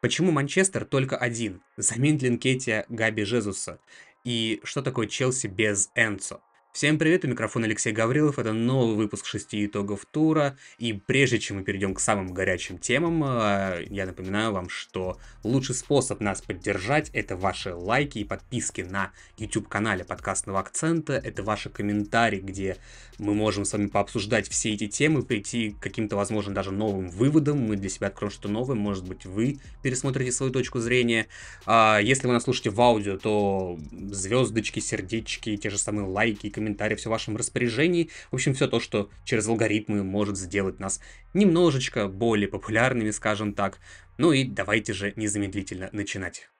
[0.00, 1.62] Почему Манчестер только один?
[1.76, 3.80] Заменит Линкетия Габи Жезуса.
[4.24, 6.40] И что такое Челси без Энцо?
[6.72, 11.56] Всем привет, у микрофона Алексей Гаврилов, это новый выпуск шести итогов тура, и прежде чем
[11.56, 17.10] мы перейдем к самым горячим темам, э, я напоминаю вам, что лучший способ нас поддержать
[17.12, 22.76] это ваши лайки и подписки на YouTube-канале подкастного акцента, это ваши комментарии, где
[23.18, 27.58] мы можем с вами пообсуждать все эти темы, прийти к каким-то, возможно, даже новым выводам,
[27.58, 31.26] мы для себя откроем что-то новое, может быть, вы пересмотрите свою точку зрения.
[31.66, 33.76] А если вы нас слушаете в аудио, то
[34.12, 38.10] звездочки, сердечки, те же самые лайки комментарии, все в вашем распоряжении.
[38.30, 41.00] В общем, все то, что через алгоритмы может сделать нас
[41.32, 43.78] немножечко более популярными, скажем так.
[44.18, 46.50] Ну и давайте же незамедлительно начинать.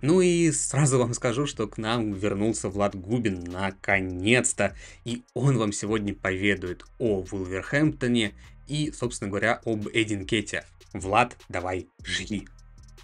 [0.00, 4.74] Ну и сразу вам скажу, что к нам вернулся Влад Губин наконец-то.
[5.04, 8.32] И он вам сегодня поведает о Вулверхэмптоне
[8.68, 10.64] и, собственно говоря, об Эдинкете.
[10.94, 12.48] Влад, давай, жги.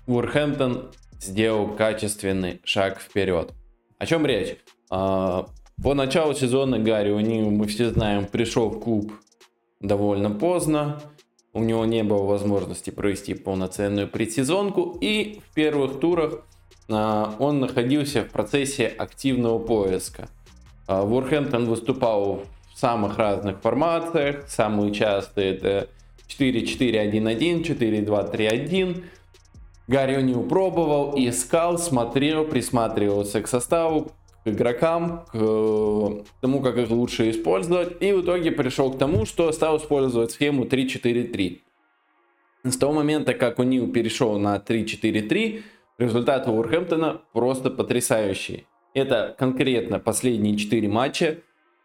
[0.06, 3.52] Вулверхэмптон сделал качественный шаг вперед.
[3.98, 4.56] О чем речь?
[4.90, 5.46] А,
[5.82, 9.12] по началу сезона Гарри О'Нил, мы все знаем, пришел в клуб
[9.80, 11.00] довольно поздно.
[11.52, 14.96] У него не было возможности провести полноценную предсезонку.
[15.00, 16.46] И в первых турах
[16.88, 20.28] а, он находился в процессе активного поиска.
[20.86, 22.42] А, Ворхэмптон выступал
[22.74, 24.48] в самых разных формациях.
[24.48, 25.88] Самые частые это
[26.28, 29.04] 4-4-1-1, 4-2-3-1.
[29.91, 34.12] Гарри О'Нил пробовал, искал, смотрел, присматривался к составу,
[34.44, 35.32] к игрокам, к
[36.41, 38.00] тому, как их лучше использовать.
[38.00, 41.58] И в итоге пришел к тому, что стал использовать схему 3-4-3.
[42.62, 45.62] С того момента, как О'Нил перешел на 3-4-3,
[45.98, 48.66] результаты Уорхэмптона просто потрясающие.
[48.94, 51.38] Это конкретно последние 4 матча.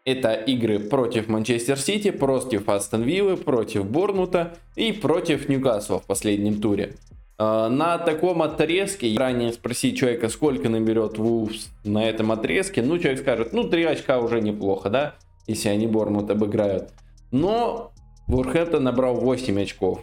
[0.04, 6.60] Это игры против Манчестер Сити, против Астон Виллы, против Борнута и против Ньюкасла в последнем
[6.60, 6.94] туре.
[7.38, 13.20] А, на таком отрезке, ранее спросить человека, сколько наберет Вулфс на этом отрезке, ну, человек
[13.20, 15.14] скажет, ну, 3 очка уже неплохо, да,
[15.46, 16.92] если они Бормут обыграют.
[17.30, 17.92] Но
[18.26, 20.00] Вурхэмптон набрал 8 очков,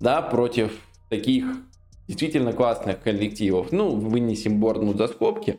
[0.00, 0.72] да, против
[1.10, 1.46] таких
[2.06, 3.72] действительно классных коллективов.
[3.72, 5.58] Ну, вынесем Борнмут за скобки,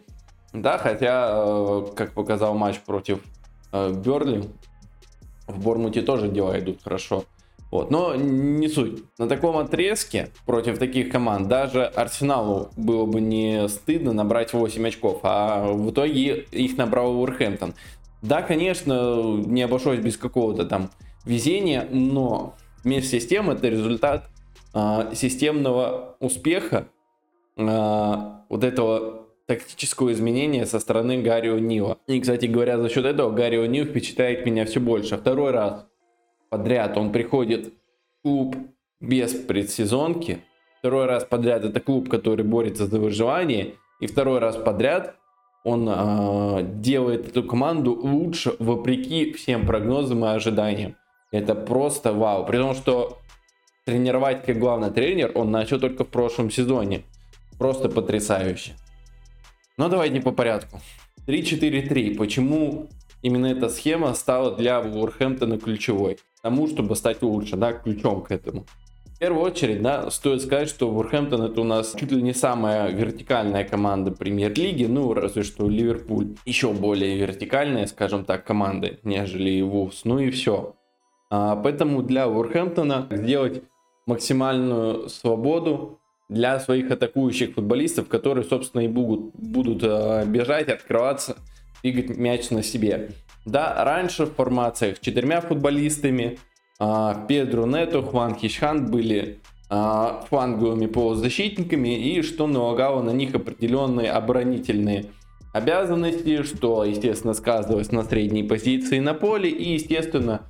[0.53, 3.19] да, хотя, э, как показал матч против
[3.74, 4.46] э, Берли,
[5.47, 7.25] в Борнмуте тоже дела идут хорошо.
[7.72, 9.03] Вот, но не суть.
[9.19, 15.19] На таком отрезке против таких команд даже Арсеналу было бы не стыдно набрать 8 очков,
[15.24, 17.75] а в итоге их набрал Уорхэмптон.
[18.24, 20.90] Да, конечно, не обошлось без какого-то там
[21.25, 24.30] везения, но вместе с тем это результат
[24.74, 26.88] э, системного успеха,
[27.56, 28.16] э,
[28.50, 31.97] вот этого тактического изменения со стороны Гарри Нила.
[32.07, 35.18] И, кстати говоря, за счет этого Гарри Нил впечатляет меня все больше.
[35.18, 35.88] Второй раз
[36.50, 38.56] подряд он приходит в клуб
[39.00, 40.40] без предсезонки.
[40.80, 43.76] Второй раз подряд это клуб, который борется за выживание.
[44.00, 45.16] И второй раз подряд
[45.64, 50.96] он э, делает эту команду лучше вопреки всем прогнозам и ожиданиям.
[51.32, 52.46] Это просто вау.
[52.46, 53.20] При том, что
[53.86, 57.04] тренировать как главный тренер он начал только в прошлом сезоне.
[57.58, 58.74] Просто потрясающе.
[59.78, 60.80] Но давайте по порядку.
[61.28, 62.16] 3-4-3.
[62.16, 62.88] Почему
[63.22, 66.18] именно эта схема стала для Вулверхэмптона ключевой?
[66.41, 68.66] Тому, чтобы стать лучше, да, ключом к этому.
[69.05, 72.89] В первую очередь, да, стоит сказать, что Вурхэмптон это у нас чуть ли не самая
[72.89, 79.61] вертикальная команда премьер-лиги, ну, разве что Ливерпуль еще более вертикальная, скажем так, команда, нежели и
[79.61, 80.75] Вулс, ну и все.
[81.29, 83.61] А, поэтому для Вурхэмптона сделать
[84.06, 91.35] максимальную свободу для своих атакующих футболистов, которые, собственно, и будут, будут а, бежать, открываться,
[91.83, 93.11] двигать мяч на себе.
[93.45, 96.39] Да, раньше в формациях четырьмя футболистами
[96.79, 99.39] а, Педро Нету, Хван Хишхан были
[99.69, 105.06] а, фланговыми полузащитниками и что налагало на них определенные оборонительные
[105.53, 110.44] обязанности, что, естественно, сказывалось на средней позиции на поле и, естественно,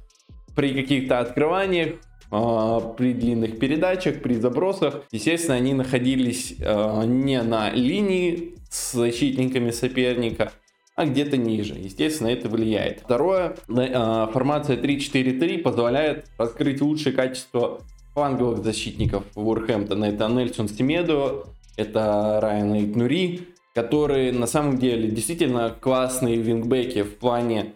[0.56, 1.95] при каких-то открываниях,
[2.31, 10.51] а, при длинных передачах, при забросах, естественно, они находились не на линии с защитниками соперника,
[11.00, 11.75] а где-то ниже.
[11.75, 13.00] Естественно, это влияет.
[13.00, 17.80] Второе, а, формация 3-4-3 позволяет раскрыть лучшие качества
[18.13, 20.04] фланговых защитников Вурхэмптона.
[20.04, 21.46] Это Нельсон Стимедо,
[21.78, 27.75] это Райан Эйтнури, которые на самом деле действительно классные вингбеки в плане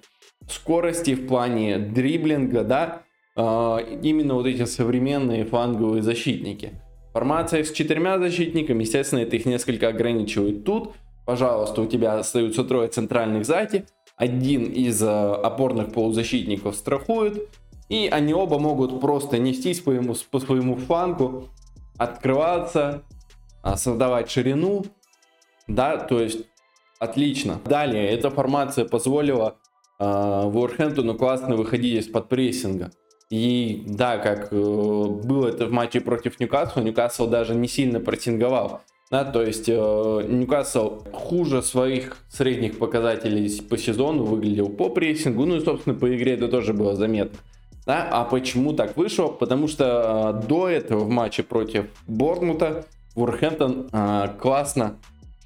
[0.50, 3.04] скорости, в плане дриблинга, да,
[3.38, 6.74] а, именно вот эти современные фланговые защитники.
[7.14, 10.66] Формация с четырьмя защитниками, естественно, это их несколько ограничивает.
[10.66, 10.94] Тут
[11.26, 13.86] Пожалуйста, у тебя остаются трое центральных сзади.
[14.16, 17.50] Один из э, опорных полузащитников страхует.
[17.90, 21.50] И они оба могут просто нестись по, ему, по своему флангу,
[21.98, 23.04] открываться,
[23.62, 24.86] а, создавать ширину.
[25.68, 26.46] Да, то есть
[27.00, 27.60] отлично.
[27.66, 29.56] Далее, эта формация позволила
[30.00, 32.92] э, Вулверхэмптону классно выходить из-под прессинга.
[33.30, 38.82] И да, как э, было это в матче против Ньюкасла, Ньюкасл даже не сильно прессинговал.
[39.14, 39.74] Да, то есть э,
[40.28, 46.34] Ньюкасл хуже своих средних показателей по сезону выглядел по прессингу, ну и, собственно, по игре
[46.34, 47.38] это тоже было заметно.
[47.86, 48.10] Да?
[48.12, 49.28] А почему так вышло?
[49.28, 54.96] Потому что э, до этого в матче против Борнмута Вурхэмптон э, классно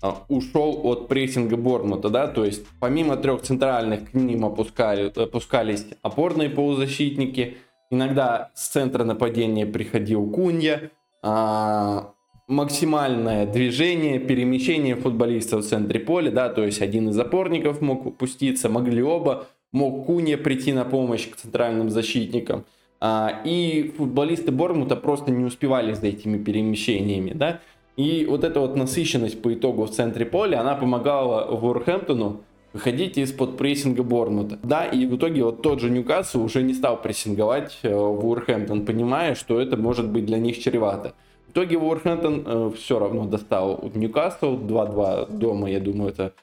[0.02, 5.88] э, ушел от прессинга Борнмута, да, то есть помимо трех центральных к ним опускали, опускались
[6.02, 7.58] опорные полузащитники,
[7.92, 10.90] иногда с центра нападения приходил Кунья,
[11.22, 12.02] э,
[12.48, 18.70] максимальное движение, перемещение футболистов в центре поля, да, то есть один из опорников мог упуститься,
[18.70, 22.64] могли оба, мог Куня прийти на помощь к центральным защитникам.
[23.00, 27.60] А, и футболисты Бормута просто не успевали за этими перемещениями, да.
[27.96, 32.42] И вот эта вот насыщенность по итогу в центре поля, она помогала Вурхэмптону
[32.74, 34.60] выходить из-под прессинга Бормута.
[34.64, 39.36] Да, и в итоге вот тот же Ньюкасл уже не стал прессинговать э, Вурхэмптон, понимая,
[39.36, 41.14] что это может быть для них чревато.
[41.48, 46.34] В итоге Вулверхэмптон э, все равно достал Ньюкасл 2-2 дома, я думаю, это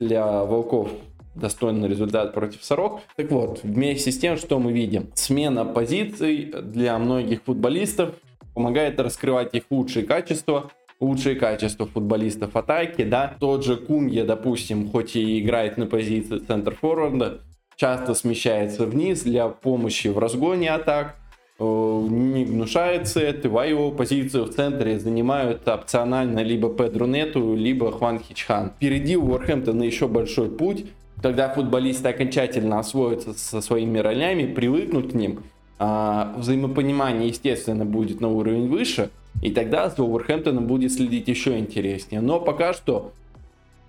[0.00, 0.90] для Волков
[1.34, 3.00] достойный результат против Сорок.
[3.16, 8.14] Так вот, вместе с тем, что мы видим, смена позиций для многих футболистов
[8.54, 10.70] помогает раскрывать их лучшие качества,
[11.00, 13.36] лучшие качества футболистов атаки, да.
[13.38, 17.40] Тот же Кунья, допустим, хоть и играет на позиции центр форварда,
[17.76, 21.14] часто смещается вниз для помощи в разгоне атак,
[21.60, 28.70] не гнушается этого, его позицию в центре занимают опционально либо Педро Нету, либо Хван Хичхан.
[28.76, 30.86] Впереди у Уорхэмптона еще большой путь,
[31.20, 35.40] когда футболисты окончательно освоятся со своими ролями, привыкнут к ним,
[35.80, 39.10] а взаимопонимание, естественно, будет на уровень выше,
[39.42, 42.20] и тогда за Уорхэмптоном будет следить еще интереснее.
[42.20, 43.12] Но пока что,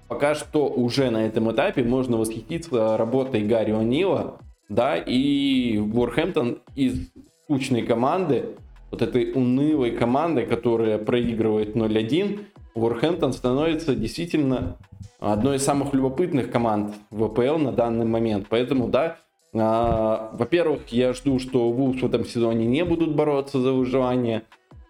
[0.07, 4.39] пока что уже на этом этапе можно восхититься работой Гарри О'Нила,
[4.69, 7.10] да, и Уорхэмптон из
[7.50, 8.46] скучной команды,
[8.92, 12.42] вот этой унылой команды, которая проигрывает 0-1,
[12.75, 14.78] Уорхэмптон становится действительно
[15.19, 18.46] одной из самых любопытных команд ВПЛ на данный момент.
[18.50, 19.18] Поэтому, да,
[19.56, 24.44] а, во-первых, я жду, что Вулс в этом сезоне не будут бороться за выживание.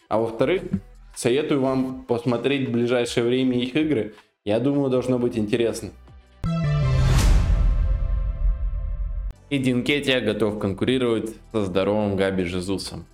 [0.10, 0.64] А во-вторых,
[1.16, 4.16] советую вам посмотреть в ближайшее время их игры.
[4.44, 5.92] Я думаю, должно быть интересно.
[9.50, 13.06] И Динкетия готов конкурировать со здоровым Габи Жезусом.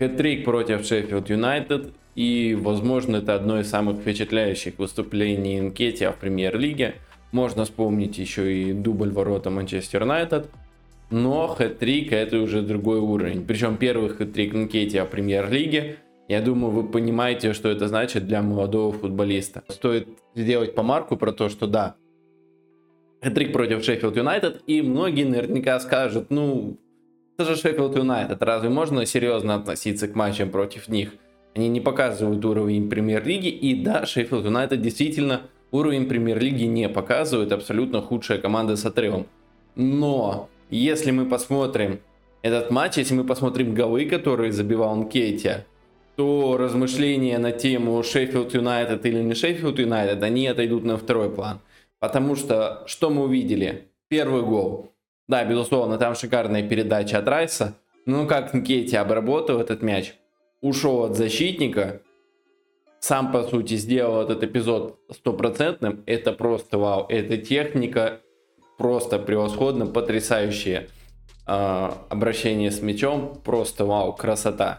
[0.00, 6.96] Хэт-трик против Шеффилд Юнайтед и, возможно, это одно из самых впечатляющих выступлений Инкетия в премьер-лиге.
[7.30, 10.48] Можно вспомнить еще и дубль ворота Манчестер Юнайтед.
[11.10, 13.44] Но хэт-трик это уже другой уровень.
[13.46, 15.98] Причем первый хэт-трик Инкетия в премьер-лиге.
[16.28, 19.62] Я думаю, вы понимаете, что это значит для молодого футболиста.
[19.68, 21.94] Стоит сделать помарку про то, что да,
[23.26, 26.76] Хэтрик против Шеффилд Юнайтед, и многие наверняка скажут, ну,
[27.36, 31.10] это же Шеффилд Юнайтед, разве можно серьезно относиться к матчам против них?
[31.56, 35.40] Они не показывают уровень премьер-лиги, и да, Шеффилд Юнайтед действительно
[35.72, 39.26] уровень премьер-лиги не показывает, абсолютно худшая команда с отрывом.
[39.74, 41.98] Но, если мы посмотрим
[42.42, 45.66] этот матч, если мы посмотрим голы, которые забивал Нкетия,
[46.14, 51.58] то размышления на тему Шеффилд Юнайтед или не Шеффилд Юнайтед, они отойдут на второй план.
[52.06, 53.88] Потому что, что мы увидели?
[54.06, 54.92] Первый гол.
[55.26, 57.74] Да, безусловно, там шикарная передача от Райса.
[58.06, 60.14] Ну, как Нкетти обработал этот мяч.
[60.60, 62.00] Ушел от защитника.
[63.00, 66.04] Сам, по сути, сделал этот эпизод стопроцентным.
[66.06, 67.06] Это просто вау.
[67.08, 68.20] Эта техника
[68.78, 70.88] просто превосходно, потрясающее
[71.48, 73.34] э, обращение с мячом.
[73.44, 74.78] Просто вау, красота.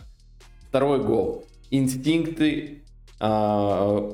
[0.69, 1.43] Второй гол.
[1.71, 2.83] Инстинкты
[3.19, 4.11] э,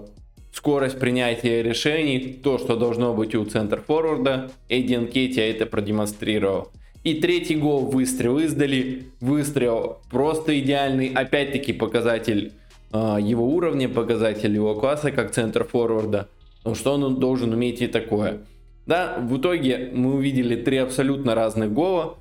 [0.54, 6.70] скорость принятия решений, то, что должно быть у центр-форварда, Эдди Анкетти это продемонстрировал.
[7.04, 12.54] И третий гол, выстрел издали, выстрел просто идеальный, опять-таки показатель
[12.94, 16.30] э, его уровня, показатель его класса как центр-форварда,
[16.60, 18.38] потому что он должен уметь и такое.
[18.86, 22.18] Да, в итоге мы увидели три абсолютно разных гола,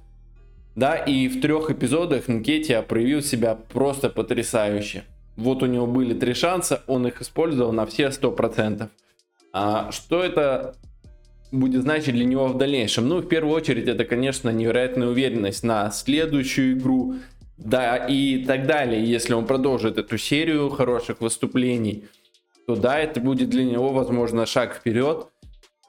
[0.75, 5.05] да, и в трех эпизодах Нкетия проявил себя просто потрясающе.
[5.37, 8.89] Вот у него были три шанса, он их использовал на все 100%.
[9.53, 10.75] А что это
[11.51, 13.09] будет значить для него в дальнейшем?
[13.09, 17.17] Ну, в первую очередь, это, конечно, невероятная уверенность на следующую игру,
[17.57, 19.05] да, и так далее.
[19.05, 22.05] Если он продолжит эту серию хороших выступлений,
[22.67, 25.29] то да, это будет для него, возможно, шаг вперед.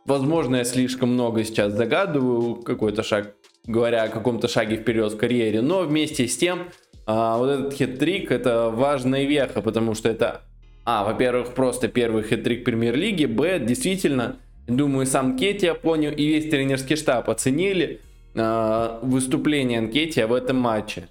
[0.06, 3.36] Возможно, я слишком много сейчас загадываю, какой-то шаг
[3.66, 6.70] говоря о каком-то шаге вперед в карьере, но вместе с тем
[7.06, 10.42] а, вот этот хет-трик это важная веха, потому что это,
[10.86, 16.96] а, во-первых, просто первый хет-трик премьер-лиги, б, действительно, думаю, сам Кетти понял и весь тренерский
[16.96, 18.00] штаб оценили
[18.36, 21.08] э, выступление Анкетия в этом матче.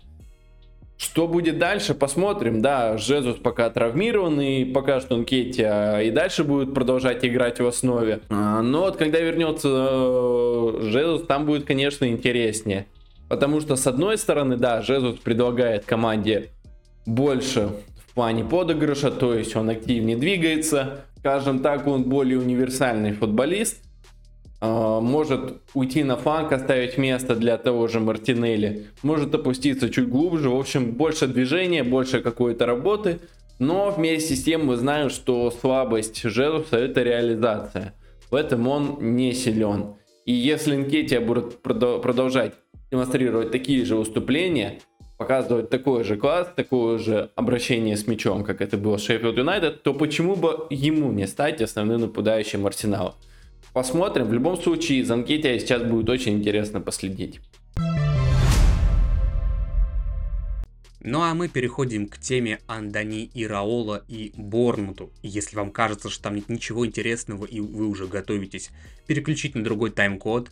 [0.97, 2.63] Что будет дальше, посмотрим.
[2.63, 7.67] Да, Жезус пока травмирован, и пока что он Кетти и дальше будет продолжать играть в
[7.67, 8.21] основе.
[8.31, 12.87] А, но вот когда вернется э, Жезус, там будет, конечно, интереснее.
[13.33, 16.51] Потому что, с одной стороны, да, Жезус предлагает команде
[17.07, 17.71] больше
[18.07, 21.07] в плане подыгрыша, то есть он активнее двигается.
[21.17, 23.79] Скажем так, он более универсальный футболист.
[24.61, 30.51] А, может уйти на фланг, оставить место для того же Мартинелли, может опуститься чуть глубже,
[30.51, 33.19] в общем, больше движения, больше какой-то работы,
[33.59, 37.95] но вместе с тем мы знаем, что слабость Жезуса это реализация,
[38.31, 39.95] в этом он не силен.
[40.27, 42.53] И если Нкетия будет продолжать
[42.93, 44.81] демонстрировать такие же выступления,
[45.17, 49.83] показывать такой же класс, такое же обращение с мячом, как это было с Шеффилд Юнайтед,
[49.83, 53.17] то почему бы ему не стать основным нападающим Арсенала?
[53.73, 54.27] Посмотрим.
[54.27, 57.41] В любом случае, за Анкетия сейчас будет очень интересно последить.
[61.01, 65.11] Ну а мы переходим к теме Андани Ираола и Борнмуту.
[65.23, 68.71] Если вам кажется, что там нет ничего интересного и вы уже готовитесь
[69.07, 70.51] переключить на другой тайм-код,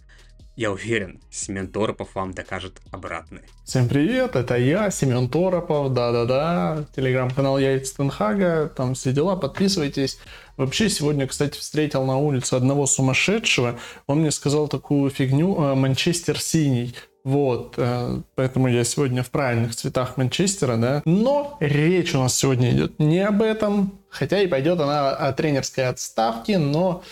[0.57, 3.43] я уверен, Семен Торопов вам докажет обратное.
[3.65, 10.19] Всем привет, это я, Семен Торопов, да-да-да, телеграм-канал Яйц Тенхага, там все дела, подписывайтесь.
[10.57, 16.39] Вообще, сегодня, кстати, встретил на улице одного сумасшедшего, он мне сказал такую фигню, э, Манчестер
[16.39, 16.95] синий.
[17.23, 21.03] Вот, э, поэтому я сегодня в правильных цветах Манчестера, да.
[21.05, 25.87] Но речь у нас сегодня идет не об этом, хотя и пойдет она о тренерской
[25.87, 27.03] отставке, но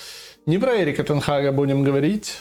[0.47, 2.37] не про Эрика Тенхага будем говорить,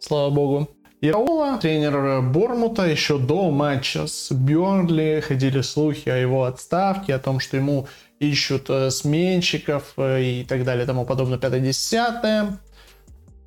[0.00, 0.68] слава богу.
[1.02, 7.40] Ираола, тренер Бормута, еще до матча с Бёрнли ходили слухи о его отставке, о том,
[7.40, 7.86] что ему
[8.18, 12.52] ищут э, сменщиков э, и так далее, тому подобное, 5-10.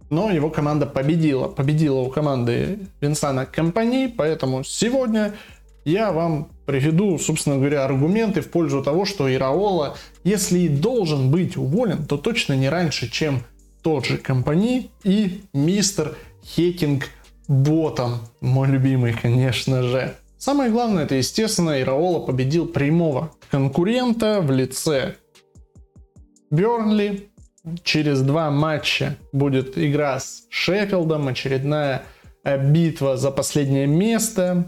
[0.09, 1.47] Но его команда победила.
[1.47, 5.33] Победила у команды Винсана Компани, поэтому сегодня
[5.85, 11.55] я вам приведу, собственно говоря, аргументы в пользу того, что Ираола, если и должен быть
[11.55, 13.43] уволен, то точно не раньше, чем
[13.83, 17.05] тот же Компани и мистер Хекинг
[17.47, 20.15] Ботом, мой любимый, конечно же.
[20.37, 25.15] Самое главное, это, естественно, Ираола победил прямого конкурента в лице
[26.51, 27.29] Бернли.
[27.83, 32.03] Через два матча будет игра с Шеффилдом, очередная
[32.43, 34.65] битва за последнее место.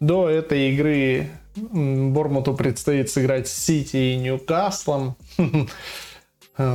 [0.00, 5.16] До этой игры Бормуту предстоит сыграть с Сити и Ньюкаслом.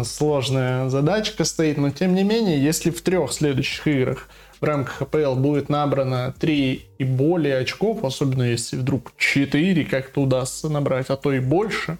[0.03, 4.29] Сложная задачка стоит, но тем не менее, если в трех следующих играх
[4.61, 10.69] в рамках АПЛ будет набрано 3 и более очков, особенно если вдруг 4 как-то удастся
[10.69, 11.97] набрать, а то и больше,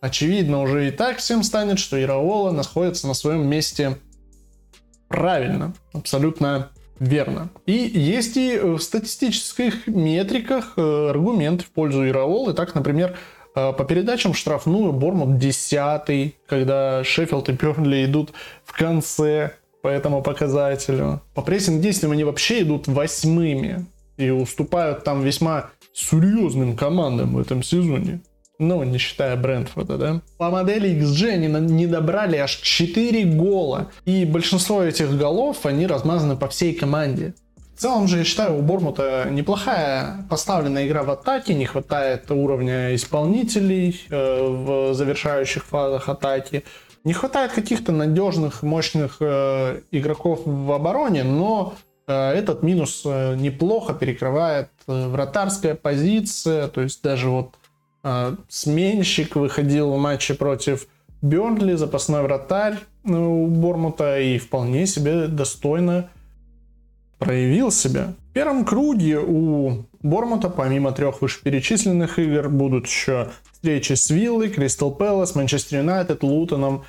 [0.00, 3.98] очевидно уже и так всем станет, что Ираола находится на своем месте
[5.06, 7.50] правильно, абсолютно верно.
[7.66, 12.52] И есть и в статистических метриках э, аргумент в пользу Ираолы.
[12.54, 13.16] Так, например, э,
[13.56, 18.32] по передачам штрафную Бормут 10 когда Шеффилд и Бернли идут
[18.64, 21.22] в конце по этому показателю.
[21.34, 23.86] По прессинг-действиям они вообще идут восьмыми
[24.18, 28.20] и уступают там весьма серьезным командам в этом сезоне.
[28.58, 30.22] Ну, не считая Брентфорда, да?
[30.38, 33.90] По модели XG они не добрали аж 4 гола.
[34.04, 37.34] И большинство этих голов, они размазаны по всей команде.
[37.76, 42.94] В целом же, я считаю, у Бормута неплохая поставленная игра в атаке, не хватает уровня
[42.94, 46.64] исполнителей э, в завершающих фазах атаки.
[47.04, 51.74] Не хватает каких-то надежных, мощных э, игроков в обороне, но
[52.06, 56.68] э, этот минус неплохо перекрывает вратарская позиция.
[56.68, 57.56] То есть даже вот
[58.48, 60.86] сменщик выходил в матче против
[61.20, 66.08] Бернли, запасной вратарь у Бормута и вполне себе достойно
[67.18, 68.14] проявил себя.
[68.30, 74.92] В первом круге у Бормута, помимо трех вышеперечисленных игр, будут еще встречи с Виллой, Кристал
[74.92, 76.84] Пэлас, Манчестер Юнайтед, Лутоном,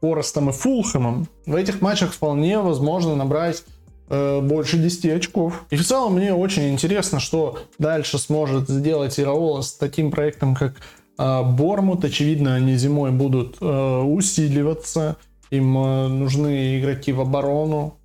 [0.00, 1.28] Форестом и Фулхэмом.
[1.46, 3.64] В этих матчах вполне возможно набрать
[4.08, 5.64] э, больше 10 очков.
[5.70, 10.74] И в целом мне очень интересно, что дальше сможет сделать Ираола с таким проектом, как
[11.18, 12.04] э, Бормут.
[12.04, 15.16] Очевидно, они зимой будут э, усиливаться.
[15.50, 17.97] Им э, нужны игроки в оборону.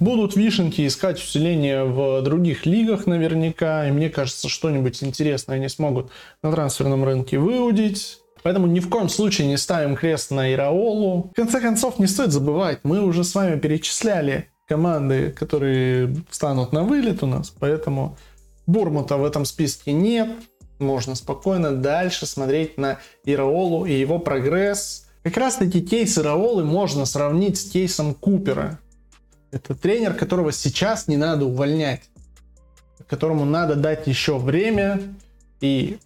[0.00, 3.88] Будут вишенки искать усиление в других лигах наверняка.
[3.88, 6.10] И мне кажется, что-нибудь интересное они смогут
[6.42, 8.18] на трансферном рынке выудить.
[8.42, 11.30] Поэтому ни в коем случае не ставим крест на Ираолу.
[11.32, 16.82] В конце концов, не стоит забывать, мы уже с вами перечисляли команды, которые станут на
[16.82, 18.18] вылет у нас, поэтому
[18.66, 20.28] Бурмута в этом списке нет.
[20.78, 25.06] Можно спокойно дальше смотреть на Ираолу и его прогресс.
[25.22, 28.78] Как раз таки кейс Ираолы можно сравнить с кейсом Купера.
[29.54, 32.02] Это тренер, которого сейчас не надо увольнять,
[33.06, 35.00] которому надо дать еще время.
[35.60, 35.98] И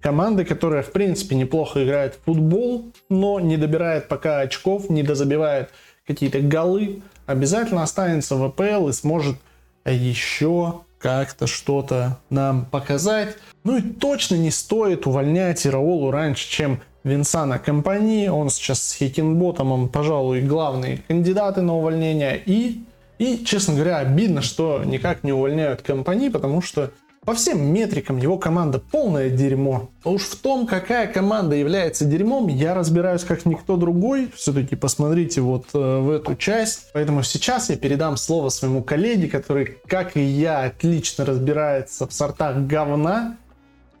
[0.00, 5.70] команды, которая, в принципе, неплохо играет в футбол, но не добирает пока очков, не дозабивает
[6.06, 9.38] какие-то голы, обязательно останется в АПЛ и сможет
[9.84, 13.36] еще как-то что-то нам показать.
[13.64, 18.28] Ну и точно не стоит увольнять Ираолу раньше, чем Винсана компании.
[18.28, 22.40] Он сейчас с Хикенботомом, пожалуй, главные кандидаты на увольнение.
[22.44, 22.84] И,
[23.18, 26.90] и, честно говоря, обидно, что никак не увольняют компании, потому что
[27.24, 29.90] по всем метрикам его команда полное дерьмо.
[30.02, 34.32] А уж в том, какая команда является дерьмом, я разбираюсь как никто другой.
[34.34, 36.90] Все-таки посмотрите вот э, в эту часть.
[36.92, 42.56] Поэтому сейчас я передам слово своему коллеге, который, как и я, отлично разбирается в сортах
[42.66, 43.36] говна.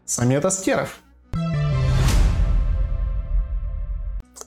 [0.04, 0.98] Самет Аскеров.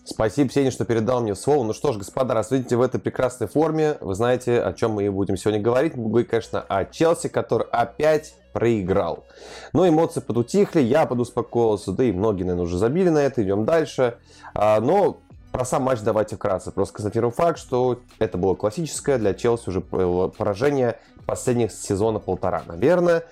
[0.08, 1.64] Спасибо, Сеня, что передал мне слово.
[1.64, 5.06] Ну что ж, господа, раз видите в этой прекрасной форме, вы знаете, о чем мы
[5.06, 5.96] и будем сегодня говорить.
[5.96, 9.26] Мы будем конечно, о Челси, который опять проиграл.
[9.74, 14.20] Но эмоции подутихли, я подуспокоился, да и многие, наверное, уже забили на это, идем дальше.
[14.54, 15.18] А, но
[15.52, 16.72] про сам матч давайте вкратце.
[16.72, 23.24] Просто констатируем факт, что это было классическое для Челси уже поражение последних сезона полтора, наверное.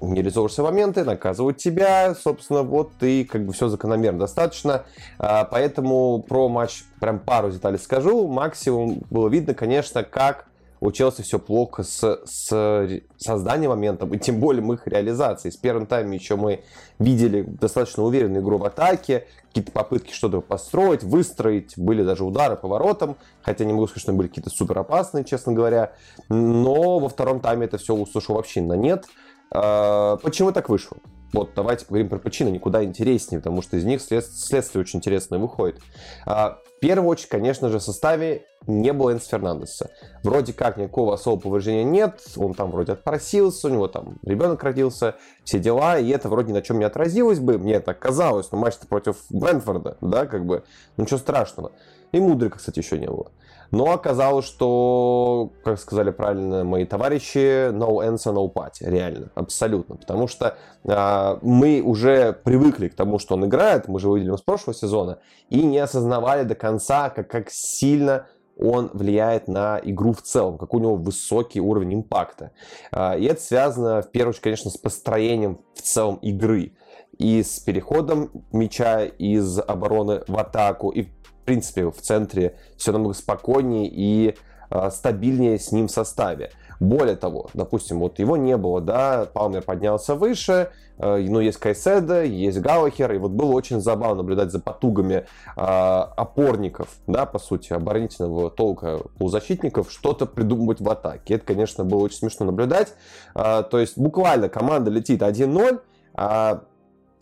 [0.00, 4.84] Не реализовываешься моменты, наказывают тебя, собственно, вот и как бы все закономерно достаточно.
[5.18, 8.26] А, поэтому про матч прям пару деталей скажу.
[8.28, 10.45] Максимум было видно, конечно, как
[10.80, 15.52] у Челси все плохо с, с созданием моментов, и тем более их реализацией.
[15.52, 16.62] С первым таймом еще мы
[16.98, 22.68] видели достаточно уверенную игру в атаке, какие-то попытки что-то построить, выстроить, были даже удары по
[22.68, 25.92] воротам, хотя не могу сказать, что были какие-то супер опасные, честно говоря.
[26.28, 29.06] Но во втором тайме это все услышал вообще на нет.
[29.50, 30.98] А, почему так вышло?
[31.36, 34.24] Вот давайте поговорим про причины, никуда интереснее, потому что из них след...
[34.24, 35.78] следствие очень интересное выходит.
[36.24, 39.90] А, в первую очередь, конечно же, в составе не было Энс Фернандеса.
[40.22, 45.16] Вроде как никакого особого повреждения нет, он там вроде отпросился, у него там ребенок родился,
[45.44, 48.86] все дела, и это вроде на чем не отразилось бы, мне так казалось, но матч-то
[48.86, 50.64] против Брэнфорда, да, как бы,
[50.96, 51.72] ну ничего страшного.
[52.16, 53.30] И Мудрика, кстати, еще не было.
[53.70, 58.88] Но оказалось, что, как сказали правильно мои товарищи, no answer, no party.
[58.88, 59.96] Реально, абсолютно.
[59.96, 64.34] Потому что э, мы уже привыкли к тому, что он играет, мы же его видели
[64.34, 65.18] с прошлого сезона,
[65.50, 68.26] и не осознавали до конца, как, как сильно
[68.58, 72.52] он влияет на игру в целом, как у него высокий уровень импакта.
[72.92, 76.72] Э, и это связано, в первую очередь, конечно, с построением в целом игры
[77.18, 81.08] и с переходом мяча из обороны в атаку, и
[81.46, 84.36] принципе, в центре все намного спокойнее и
[84.70, 86.50] э, стабильнее с ним в составе.
[86.80, 92.22] Более того, допустим, вот его не было, да, Палмер поднялся выше, э, ну, есть Кайседа,
[92.22, 95.24] есть Галахер, и вот было очень забавно наблюдать за потугами
[95.56, 101.34] э, опорников, да, по сути, оборонительного толка полузащитников, что-то придумывать в атаке.
[101.34, 102.92] Это, конечно, было очень смешно наблюдать.
[103.34, 105.80] Э, то есть буквально команда летит 1-0,
[106.14, 106.62] а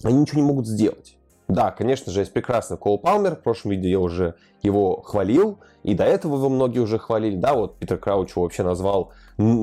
[0.02, 1.16] они ничего не могут сделать.
[1.48, 3.36] Да, конечно же, есть прекрасный Кол Палмер.
[3.36, 5.58] В прошлом видео я уже его хвалил.
[5.82, 7.36] И до этого вы многие уже хвалили.
[7.36, 9.12] Да, вот Питер Крауч его вообще назвал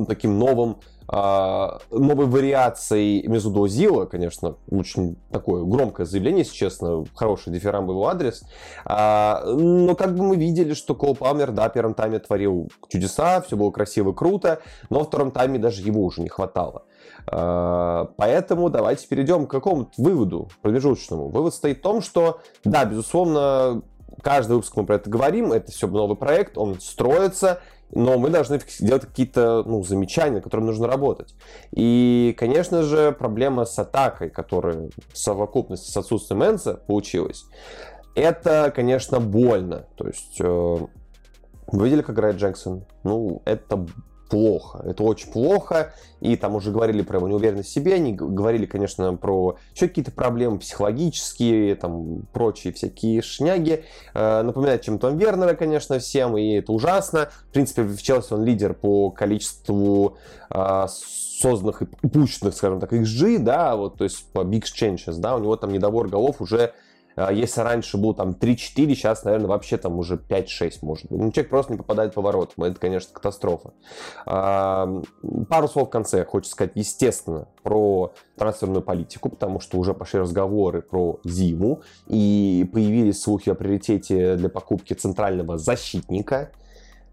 [0.07, 0.77] таким новым
[1.13, 7.89] а, новой вариацией Мезудо Зила, конечно, очень такое громкое заявление, если честно, хороший дифирам в
[7.89, 8.43] его адрес.
[8.85, 13.41] А, но как бы мы видели, что Кол Палмер, да, в первом тайме творил чудеса,
[13.41, 16.83] все было красиво, круто, но во втором тайме даже его уже не хватало.
[17.27, 21.29] А, поэтому давайте перейдем к какому-то выводу промежуточному.
[21.29, 23.81] Вывод стоит в том, что, да, безусловно,
[24.21, 27.61] каждый выпуск мы про это говорим, это все новый проект, он строится,
[27.93, 31.35] но мы должны делать какие-то ну, замечания, над которыми нужно работать.
[31.71, 37.45] И, конечно же, проблема с атакой, которая в совокупности с отсутствием Энса получилась,
[38.15, 39.85] это, конечно, больно.
[39.95, 40.77] То есть, э,
[41.67, 42.85] вы видели, как играет Джексон?
[43.03, 43.85] Ну, это
[44.31, 44.81] плохо.
[44.85, 45.93] Это очень плохо.
[46.21, 47.95] И там уже говорили про его неуверенность в себе.
[47.95, 53.83] Они говорили, конечно, про еще какие-то проблемы психологические, там, прочие всякие шняги.
[54.13, 56.37] Э, напоминает чем Том Вернера, конечно, всем.
[56.37, 57.29] И это ужасно.
[57.49, 60.17] В принципе, в Челси он лидер по количеству
[60.49, 60.85] э,
[61.41, 65.39] созданных и упущенных, скажем так, XG, да, вот, то есть по Big Changes, да, у
[65.39, 66.73] него там недобор голов уже
[67.29, 68.57] если раньше был там 3-4,
[68.95, 71.19] сейчас, наверное, вообще там уже 5-6 может быть.
[71.19, 72.63] Ну, человек просто не попадает по воротам.
[72.63, 73.73] Это, конечно, катастрофа.
[74.25, 75.01] А,
[75.49, 80.81] пару слов в конце хочется сказать, естественно, про трансферную политику, потому что уже пошли разговоры
[80.81, 86.51] про зиму, и появились слухи о приоритете для покупки центрального защитника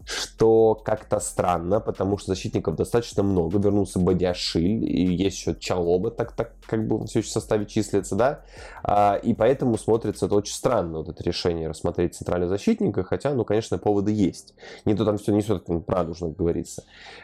[0.09, 3.59] что как-то странно, потому что защитников достаточно много.
[3.59, 8.15] Вернулся Бадиашиль, и есть еще Чалоба, так, так как бы все еще в составе числится,
[8.15, 8.41] да.
[8.83, 13.45] А, и поэтому смотрится это очень странно, вот это решение рассмотреть центрального защитника, хотя, ну,
[13.45, 14.55] конечно, поводы есть.
[14.85, 16.83] Не то там все, не все так правда, говорится.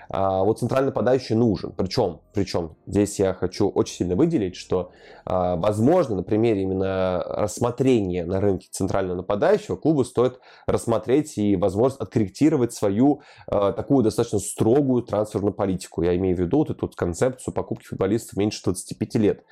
[0.10, 1.72] А, вот центральный нападающий нужен.
[1.72, 4.92] Причем, причем, здесь я хочу очень сильно выделить, что,
[5.26, 12.02] а, возможно, на примере именно рассмотрения на рынке центрального нападающего клубу стоит рассмотреть и возможность
[12.02, 16.02] откорректировать свою а, такую достаточно строгую трансферную политику.
[16.02, 19.44] Я имею в виду вот эту концепцию покупки футболистов меньше 25 лет.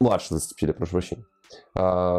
[0.00, 1.24] Младше 25 лет, прошу прощения.
[1.74, 2.18] А,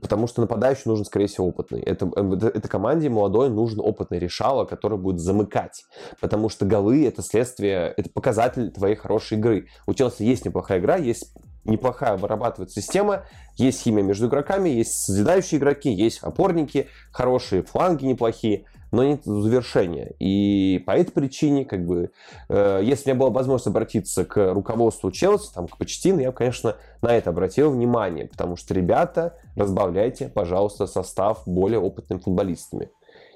[0.00, 1.80] потому что нападающий нужен, скорее всего, опытный.
[1.80, 5.84] Это, это, это команде молодой нужен опытный решало, который будет замыкать.
[6.20, 9.68] Потому что голы— это следствие, это показатель твоей хорошей игры.
[9.86, 13.24] У Челси есть неплохая игра, есть неплохая вырабатывает система,
[13.56, 20.12] есть химия между игроками, есть созидающие игроки, есть опорники хорошие, фланги неплохие но нет завершения.
[20.20, 22.10] И по этой причине, как бы,
[22.48, 26.76] э, если у меня была возможность обратиться к руководству Челси, там, к Почтину, я конечно,
[27.00, 32.90] на это обратил внимание, потому что, ребята, разбавляйте, пожалуйста, состав более опытными футболистами.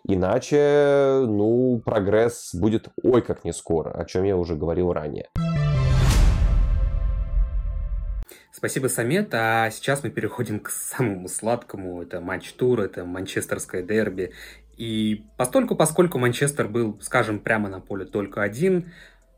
[0.09, 5.27] Иначе, ну, прогресс будет ой как не скоро, о чем я уже говорил ранее.
[8.57, 9.35] Спасибо, Самет.
[9.35, 12.01] А сейчас мы переходим к самому сладкому.
[12.01, 14.33] Это матч тур, это манчестерское дерби.
[14.77, 18.93] И постольку, поскольку Манчестер был, скажем, прямо на поле только один,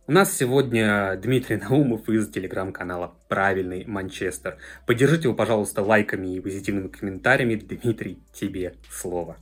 [0.09, 4.57] у нас сегодня Дмитрий Наумов из телеграм-канала «Правильный Манчестер».
[4.87, 7.57] Поддержите его, пожалуйста, лайками и позитивными комментариями.
[7.57, 9.37] Дмитрий, тебе слово.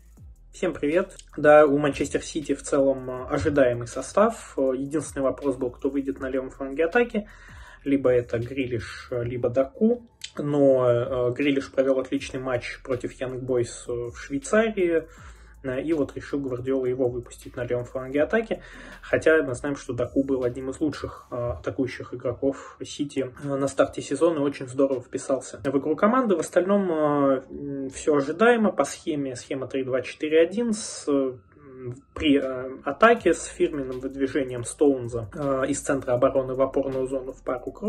[0.52, 1.16] Всем привет.
[1.37, 4.54] Да, у Манчестер Сити в целом э, ожидаемый состав.
[4.56, 7.28] Э, единственный вопрос был, кто выйдет на левом фланге атаки.
[7.85, 10.02] Либо это Грилиш, э, либо Даку.
[10.38, 15.04] Но Грилиш провел отличный матч против Янг Бойс в Швейцарии
[15.64, 18.62] и вот решил Гвардиола его выпустить на левом фланге атаки,
[19.03, 24.01] хотя мы знаем, что Даку был одним из лучших э, атакующих игроков Сити на старте
[24.03, 26.37] сезона и очень здорово вписался в игру команды.
[26.37, 31.09] В остальном э, все ожидаемо по схеме, схема 3-2-4-1 с
[32.14, 37.42] при э, атаке с фирменным выдвижением Стоунза э, из центра обороны в опорную зону в
[37.42, 37.83] пару к.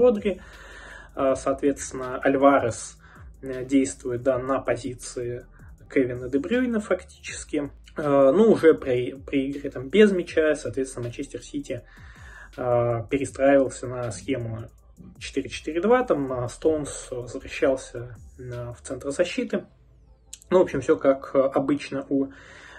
[1.15, 2.97] Э, соответственно, Альварес
[3.41, 5.45] э, действует да, на позиции
[5.89, 7.69] Кевина Дебрюйна фактически.
[7.97, 11.83] Э, ну, уже при, при игре там без мяча, соответственно, Манчестер Сити
[12.55, 14.69] э, перестраивался на схему
[15.19, 19.65] 4-4-2, там Стоунс возвращался в центр защиты.
[20.49, 22.31] Ну, в общем, все как обычно у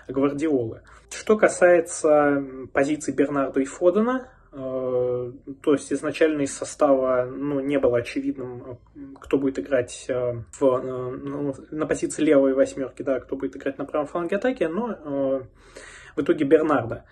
[0.08, 0.82] Гвардиолы.
[1.10, 2.42] Что касается
[2.72, 8.78] позиций Бернарда и Фодена, то есть изначально из состава ну, не было очевидным,
[9.20, 13.78] кто будет играть э, в, э, ну, на позиции левой восьмерки, да, кто будет играть
[13.78, 15.42] на правом фланге атаки, но
[16.16, 17.04] в итоге Бернарда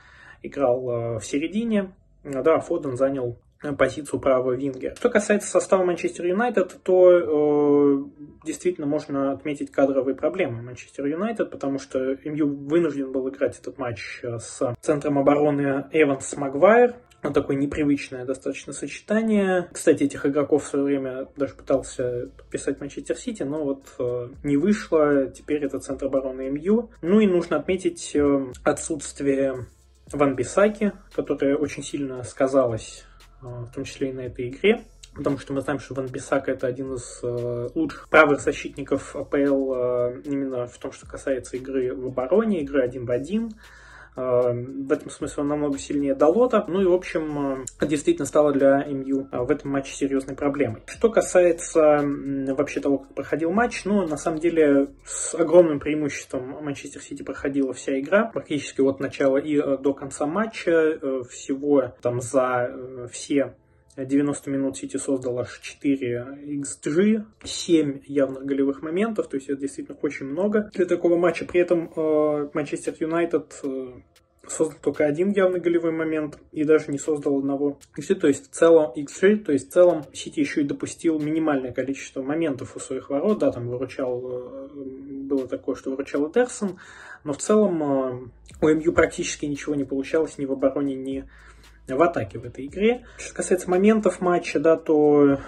[0.42, 1.92] играл в середине,
[2.25, 3.38] да, Фоден занял
[3.79, 4.94] позицию правого вингера.
[4.96, 8.05] Что касается состава Манчестер Юнайтед, то э,
[8.44, 14.22] действительно можно отметить кадровые проблемы Манчестер Юнайтед, потому что МЮ вынужден был играть этот матч
[14.22, 16.96] с центром обороны Эванс Магуайр,
[17.29, 19.69] ну, такое непривычное достаточно сочетание.
[19.73, 24.57] Кстати, этих игроков в свое время даже пытался подписать Манчестер Сити, но вот э, не
[24.57, 25.27] вышло.
[25.27, 26.91] Теперь это центр обороны МЮ.
[27.03, 29.67] Ну и нужно отметить э, отсутствие
[30.12, 33.05] Ван Бисаки, которое очень сильно сказалось,
[33.43, 34.85] э, в том числе и на этой игре.
[35.17, 39.73] Потому что мы знаем, что Ван Бисака это один из э, лучших правых защитников АПЛ
[39.73, 43.53] э, именно в том, что касается игры в обороне, игры один в один.
[44.16, 46.64] В этом смысле он намного сильнее Далота.
[46.68, 50.83] Ну и, в общем, э, действительно стало для МЮ э, в этом матче серьезной проблемой.
[50.87, 57.02] Что касается вообще того, как проходил матч, ну, на самом деле, с огромным преимуществом Манчестер
[57.02, 58.24] Сити проходила вся игра.
[58.24, 60.98] Практически от начала и э, до конца матча.
[61.29, 62.70] Всего там за
[63.12, 63.55] все
[64.04, 69.98] 90 минут Сити создал аж 4 XG, 7 явных голевых моментов, то есть это действительно
[70.02, 71.44] очень много для такого матча.
[71.44, 73.92] При этом э, Манчестер Юнайтед э,
[74.46, 78.54] создал только один явный голевой момент и даже не создал одного XG, то есть в
[78.54, 83.09] целом XG, то есть в целом Сити еще и допустил минимальное количество моментов у своих
[83.09, 86.78] ворот, да, там выручал, э, было такое, что выручал Эдерсон,
[87.24, 88.30] но в целом
[88.61, 91.24] у МЮ практически ничего не получалось ни в обороне, ни
[91.88, 93.05] в атаке в этой игре.
[93.18, 95.38] Что касается моментов матча, да, то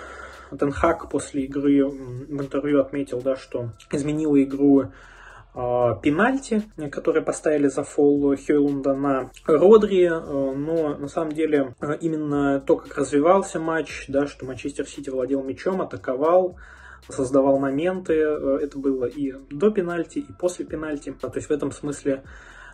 [0.56, 4.88] Тенхак после игры в интервью отметил, да, что изменила игру э,
[6.02, 12.60] пенальти, которые поставили за фол Хейлунда на Родри, э, но на самом деле э, именно
[12.60, 16.56] то, как развивался матч, да, что Манчестер Сити владел мячом, атаковал,
[17.08, 21.14] создавал моменты, э, это было и до пенальти, и после пенальти.
[21.20, 22.22] То есть в этом смысле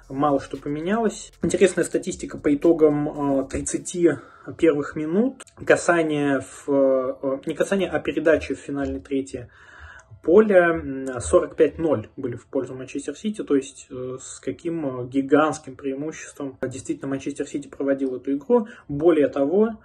[0.08, 1.32] мало что поменялось.
[1.42, 4.18] Интересная статистика по итогам 30 э,
[4.58, 5.42] первых минут.
[5.64, 6.68] Касание в...
[6.68, 9.50] Э, не касание, а передачи в финальной трети
[10.22, 17.08] поля 45-0 были в пользу Манчестер Сити, то есть э, с каким гигантским преимуществом действительно
[17.08, 18.68] Манчестер Сити проводил эту игру.
[18.88, 19.80] Более того,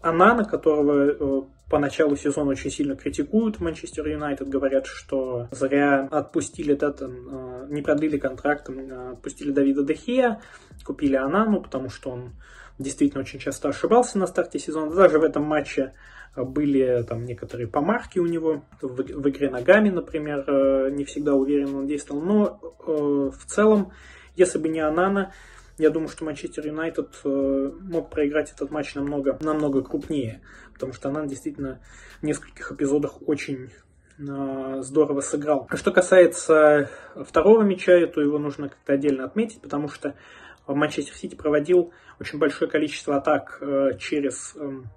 [0.00, 7.00] Анана, которого по началу сезона очень сильно критикуют Манчестер Юнайтед, говорят, что зря отпустили этот,
[7.00, 10.42] э, не продлили контракт, э, отпустили Давида Дехея,
[10.84, 12.32] купили Анану, потому что он
[12.78, 14.94] действительно очень часто ошибался на старте сезона.
[14.94, 15.94] Даже в этом матче
[16.36, 21.78] были там некоторые помарки у него в, в игре ногами, например, э, не всегда уверенно
[21.78, 22.20] он действовал.
[22.20, 23.92] Но в целом,
[24.36, 25.32] если бы не Анана,
[25.78, 30.42] я думаю, что Манчестер Юнайтед э, мог проиграть этот матч намного, намного крупнее,
[30.82, 31.78] потому что она действительно
[32.20, 33.70] в нескольких эпизодах очень
[34.18, 35.68] э, здорово сыграл.
[35.70, 40.16] А что касается второго мяча, то его нужно как-то отдельно отметить, потому что
[40.66, 44.88] Манчестер Сити проводил очень большое количество атак э, через эм,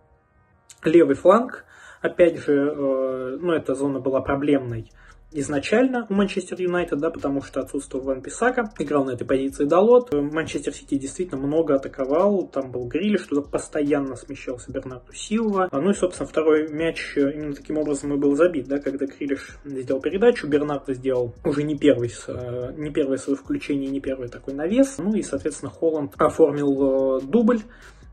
[0.83, 1.65] левый фланг.
[2.01, 4.89] Опять же, ну, эта зона была проблемной
[5.35, 10.13] изначально у Манчестер Юнайтед, да, потому что отсутствовал Ван Писака, играл на этой позиции Далот.
[10.13, 15.69] Манчестер Сити действительно много атаковал, там был Грилиш, туда постоянно смещался Бернарду Силва.
[15.71, 20.01] Ну и, собственно, второй мяч именно таким образом и был забит, да, когда Грилиш сделал
[20.01, 24.97] передачу, Бернарdo сделал уже не первый, э, не первое свое включение, не первый такой навес.
[24.97, 27.61] Ну и, соответственно, Холланд оформил э, дубль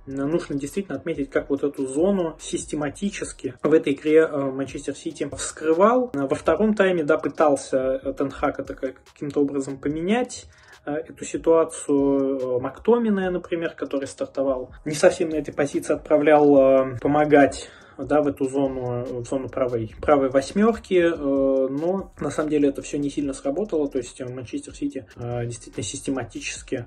[0.07, 6.11] нужно действительно отметить, как вот эту зону систематически в этой игре э, Манчестер Сити вскрывал.
[6.13, 10.47] Во втором тайме, да, пытался Тенхак это каким-то образом поменять
[10.85, 12.59] э, эту ситуацию.
[12.59, 18.49] Э, Мактомина, например, который стартовал, не совсем на этой позиции отправлял помогать да, в эту
[18.49, 23.89] зону, в зону правой, правой восьмерки, но на самом деле это все не сильно сработало,
[23.89, 26.87] то есть Манчестер Сити действительно систематически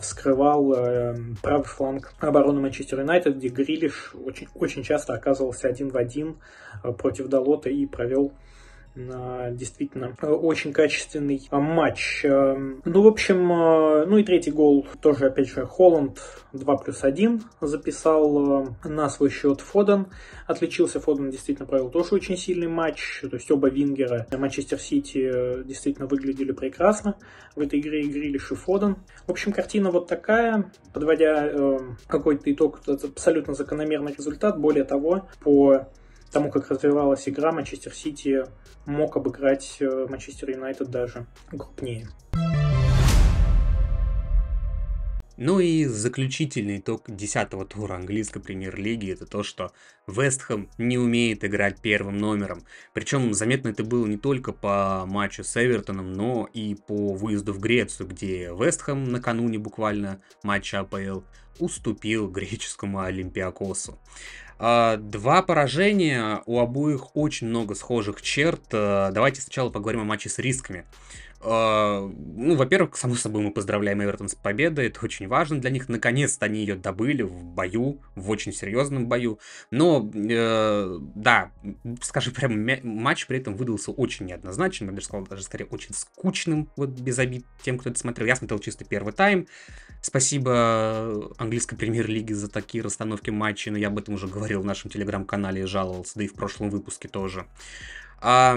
[0.00, 5.96] вскрывал э, правый фланг обороны Манчестер Юнайтед, где Грилиш очень, очень часто оказывался один в
[5.96, 6.36] один
[6.84, 8.32] э, против Далота и провел
[8.94, 12.24] действительно э, очень качественный э, матч.
[12.24, 16.18] Э, ну, в общем, ну и третий гол тоже, опять же, Холланд
[16.52, 20.08] 2 плюс 1 записал на свой счет Фоден.
[20.46, 23.22] Отличился Фоден, действительно провел тоже очень сильный матч.
[23.22, 27.16] То есть оба вингера Манчестер Сити действительно выглядели прекрасно
[27.56, 28.02] в этой игре.
[28.02, 28.96] Грилиш и Фоден.
[29.26, 30.70] В общем, картина вот такая.
[30.92, 34.58] Подводя какой-то итог, это абсолютно закономерный результат.
[34.58, 35.86] Более того, по
[36.32, 38.44] тому, как развивалась игра, Манчестер Сити
[38.86, 42.08] мог обыграть э, Манчестер Юнайтед даже крупнее.
[45.36, 49.72] Ну и заключительный итог 10-го тура английской премьер-лиги это то, что
[50.06, 52.64] Вестхэм не умеет играть первым номером.
[52.92, 57.60] Причем заметно это было не только по матчу с Эвертоном, но и по выезду в
[57.60, 61.20] Грецию, где Вестхэм накануне буквально матча АПЛ
[61.58, 63.98] уступил греческому Олимпиакосу.
[64.58, 68.62] А, два поражения, у обоих очень много схожих черт.
[68.72, 70.84] А, давайте сначала поговорим о матче с рисками.
[71.44, 75.88] А, ну, во-первых, само собой, мы поздравляем Эвертон с победой, это очень важно для них.
[75.88, 79.40] Наконец-то они ее добыли в бою, в очень серьезном бою.
[79.70, 81.50] Но, э, да,
[82.00, 86.70] скажем прямо, матч при этом выдался очень неоднозначным, я бы сказал, даже скорее очень скучным,
[86.76, 88.28] вот без обид тем, кто это смотрел.
[88.28, 89.48] Я смотрел чисто первый тайм.
[90.00, 94.90] Спасибо английской премьер-лиге за такие расстановки матчей, но я об этом уже говорил в нашем
[94.90, 97.46] телеграм-канале жаловался, да и в прошлом выпуске тоже.
[98.24, 98.56] А,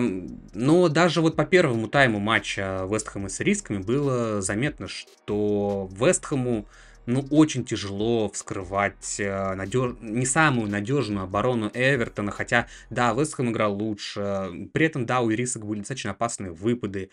[0.53, 6.67] но даже вот по первому тайму матча Вестхэма с рисками было заметно, что Вестхэму
[7.07, 9.95] ну, очень тяжело вскрывать э, надеж...
[10.01, 15.65] не самую надежную оборону Эвертона, хотя, да, Вестхэм играл лучше, при этом, да, у Ирисок
[15.65, 17.09] были достаточно опасные выпады,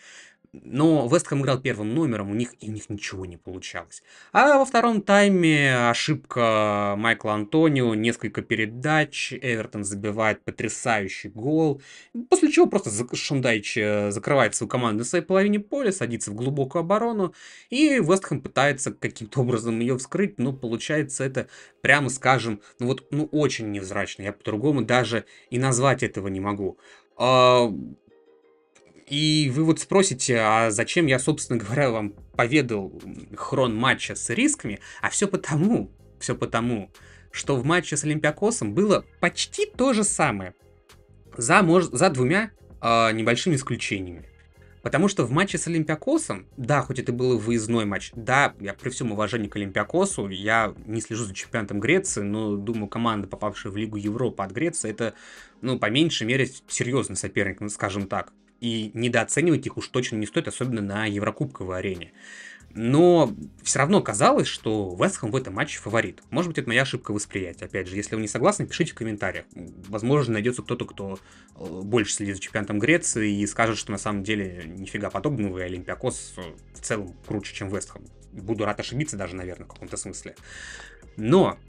[0.53, 4.03] но Вестхэм играл первым номером, у них, и у них ничего не получалось.
[4.31, 11.81] А во втором тайме ошибка Майкла Антонио, несколько передач, Эвертон забивает потрясающий гол,
[12.29, 16.81] после чего просто Шундайч э, закрывает свою команду на своей половине поля, садится в глубокую
[16.81, 17.33] оборону,
[17.69, 21.47] и Вестхэм пытается каким-то образом ее вскрыть, но получается это,
[21.81, 26.77] прямо скажем, ну вот, ну очень невзрачно, я по-другому даже и назвать этого не могу.
[29.07, 32.93] И вы вот спросите, а зачем я, собственно говоря, вам поведал
[33.35, 34.79] хрон матча с рисками?
[35.01, 36.89] А все потому, все потому,
[37.31, 40.53] что в матче с Олимпиакосом было почти то же самое.
[41.35, 44.29] За, может, за двумя э, небольшими исключениями.
[44.83, 48.89] Потому что в матче с Олимпиакосом, да, хоть это был выездной матч, да, я при
[48.89, 53.77] всем уважении к Олимпиакосу, я не слежу за чемпионатом Греции, но думаю, команда, попавшая в
[53.77, 55.13] Лигу Европы от Греции, это,
[55.61, 60.25] ну, по меньшей мере, серьезный соперник, ну, скажем так и недооценивать их уж точно не
[60.25, 62.13] стоит, особенно на Еврокубковой арене.
[62.73, 66.23] Но все равно казалось, что Вестхэм в этом матче фаворит.
[66.29, 67.65] Может быть, это моя ошибка восприятия.
[67.65, 69.45] Опять же, если вы не согласны, пишите в комментариях.
[69.53, 71.19] Возможно, найдется кто-то, кто
[71.57, 75.63] э, больше следит за чемпионатом Греции и скажет, что на самом деле нифига подобного, и
[75.63, 76.35] Олимпиакос
[76.73, 78.03] в целом круче, чем Вестхэм.
[78.31, 80.35] Буду рад ошибиться даже, наверное, в каком-то смысле.
[81.17, 81.59] Но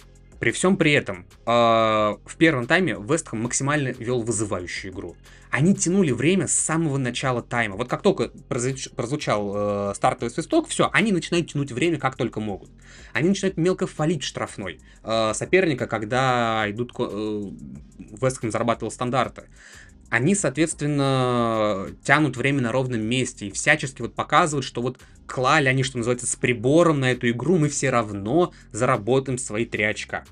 [0.44, 5.16] при всем при этом, э, в первом тайме Вестхэм максимально вел вызывающую игру.
[5.50, 7.76] Они тянули время с самого начала тайма.
[7.76, 12.68] Вот как только прозвучал э, стартовый свисток, все, они начинают тянуть время как только могут.
[13.14, 16.92] Они начинают мелко фалить штрафной э, соперника, когда идут...
[16.98, 17.50] Э,
[18.20, 19.44] Вестхэм зарабатывал стандарты
[20.10, 25.82] они, соответственно, тянут время на ровном месте и всячески вот показывают, что вот клали они,
[25.82, 30.24] что называется, с прибором на эту игру, мы все равно заработаем свои три очка.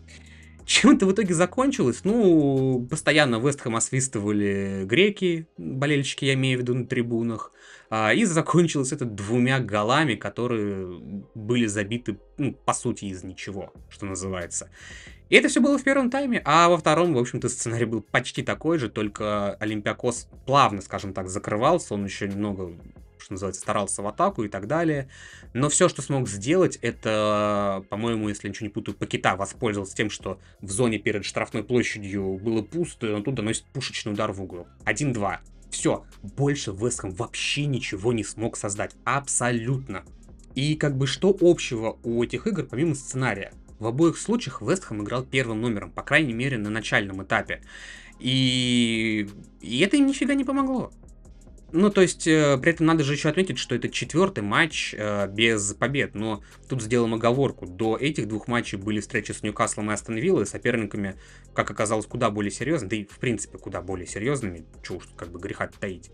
[0.65, 2.01] Чем это в итоге закончилось?
[2.05, 7.53] Ну, постоянно Вестхэм освистывали греки, болельщики, я имею в виду, на трибунах.
[7.91, 11.01] А, и закончилось это двумя голами, которые
[11.35, 14.71] были забиты, ну, по сути, из ничего, что называется.
[15.33, 18.43] И это все было в первом тайме, а во втором, в общем-то, сценарий был почти
[18.43, 22.75] такой же, только Олимпиакос плавно, скажем так, закрывался, он еще немного
[23.17, 25.09] что называется, старался в атаку и так далее.
[25.55, 30.39] Но все, что смог сделать, это, по-моему, если ничего не путаю, Пакета воспользовался тем, что
[30.61, 34.67] в зоне перед штрафной площадью было пусто, и он тут доносит пушечный удар в угол.
[34.85, 35.39] 1-2.
[35.71, 38.95] Все, больше Вестхэм вообще ничего не смог создать.
[39.05, 40.05] Абсолютно.
[40.55, 43.55] И как бы что общего у этих игр, помимо сценария?
[43.83, 47.63] В обоих случаях Вестхэм играл первым номером, по крайней мере на начальном этапе.
[48.21, 49.29] И,
[49.61, 50.93] и это им нифига не помогло.
[51.73, 55.27] Ну, то есть, э, при этом надо же еще отметить, что это четвертый матч э,
[55.27, 56.15] без побед.
[56.15, 57.67] Но тут сделаем оговорку.
[57.67, 61.17] До этих двух матчей были встречи с Ньюкаслом и Астон Виллой, соперниками,
[61.53, 64.65] как оказалось, куда более серьезными, да и, в принципе, куда более серьезными.
[64.91, 66.13] Уж как бы греха таить.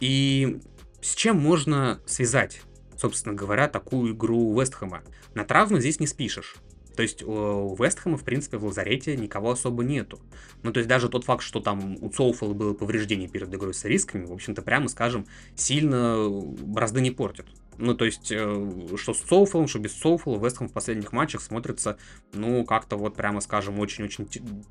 [0.00, 0.58] И
[1.00, 2.62] с чем можно связать
[2.96, 5.02] собственно говоря, такую игру Вестхэма.
[5.34, 6.56] На травмы здесь не спишешь.
[6.96, 10.20] То есть у Вестхэма, в принципе, в лазарете никого особо нету.
[10.62, 13.84] Ну, то есть даже тот факт, что там у Цоуфела было повреждение перед игрой с
[13.84, 15.26] рисками, в общем-то, прямо скажем,
[15.56, 17.46] сильно бразды не портит.
[17.78, 21.98] Ну, то есть, э, что с Соуфелом, что без Соуфела, Вестхэм в последних матчах смотрится,
[22.32, 24.28] ну, как-то вот, прямо скажем, очень-очень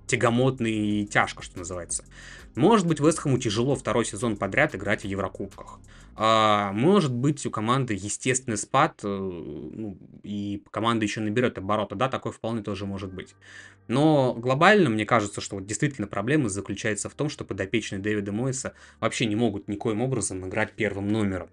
[0.07, 2.05] тягомотно и тяжко, что называется.
[2.55, 5.79] Может быть, Вестхэму тяжело второй сезон подряд играть в Еврокубках.
[6.15, 11.95] А, может быть, у команды естественный спад, э, ну, и команда еще наберет обороты.
[11.95, 13.33] Да, такое вполне тоже может быть.
[13.87, 18.73] Но глобально, мне кажется, что вот действительно проблема заключается в том, что подопечные Дэвида Мойса
[18.99, 21.49] вообще не могут никоим образом играть первым номером.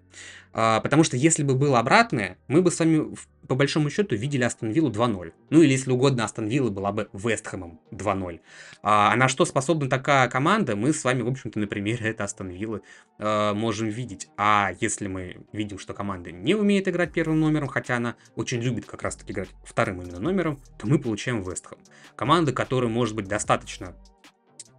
[0.53, 3.15] А, потому что если бы было обратное, мы бы с вами
[3.47, 5.33] по большому счету видели Астон Виллу 2-0.
[5.49, 8.39] Ну или если угодно, Астон Вилла была бы Вестхэмом 2-0.
[8.81, 12.23] А, а на что способна такая команда, мы с вами, в общем-то, на примере это
[12.23, 12.81] Астон Виллы
[13.19, 14.29] а, можем видеть.
[14.37, 18.85] А если мы видим, что команда не умеет играть первым номером, хотя она очень любит
[18.85, 21.77] как раз-таки играть вторым именно номером, то мы получаем Вестхэм.
[22.15, 23.95] Команда, которая может быть достаточно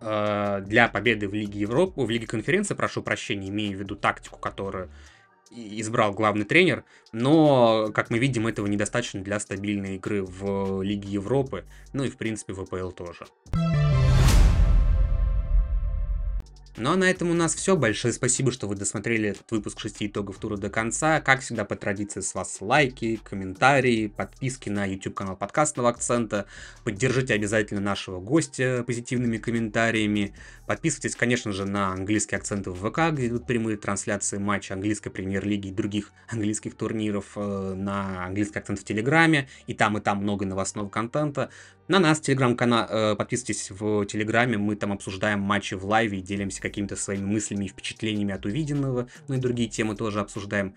[0.01, 4.39] а, для победы в Лиге Европы, в Лиге конференции, прошу прощения, имею в виду тактику,
[4.39, 4.91] которую
[5.55, 11.65] избрал главный тренер, но, как мы видим, этого недостаточно для стабильной игры в Лиге Европы,
[11.93, 13.27] ну и, в принципе, в АПЛ тоже.
[16.79, 17.77] Ну а на этом у нас все.
[17.77, 21.21] Большое спасибо, что вы досмотрели этот выпуск 6 итогов тура до конца.
[21.21, 26.47] Как всегда, по традиции с вас лайки, комментарии, подписки на YouTube канал подкастного акцента.
[26.83, 30.35] Поддержите обязательно нашего гостя позитивными комментариями.
[30.67, 35.69] Подписывайтесь, конечно же, на английские акценты в ВК, где идут прямые трансляции матча английской премьер-лиги
[35.69, 39.47] и других английских турниров, э, на английский акцент в Телеграме.
[39.67, 41.51] И там, и там много новостного контента.
[41.93, 46.63] На нас, телеграм-канал, э, подписывайтесь в Телеграме, мы там обсуждаем матчи в лайве и делимся
[46.63, 50.75] какими-то своими мыслями и впечатлениями от увиденного, ну и другие темы тоже обсуждаем.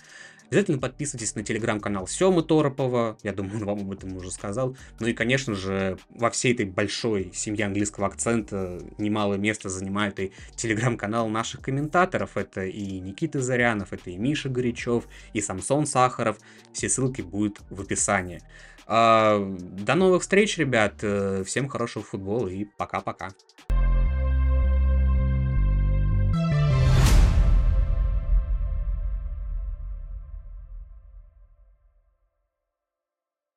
[0.49, 4.75] Обязательно подписывайтесь на телеграм-канал Семы Торопова, я думаю, он вам об этом уже сказал.
[4.99, 10.33] Ну и, конечно же, во всей этой большой семье английского акцента немалое место занимает и
[10.57, 12.35] телеграм-канал наших комментаторов.
[12.35, 16.39] Это и Никита Зарянов, это и Миша Горячев, и Самсон Сахаров.
[16.73, 18.41] Все ссылки будут в описании.
[18.87, 21.03] А, до новых встреч, ребят.
[21.45, 23.31] Всем хорошего футбола и пока-пока.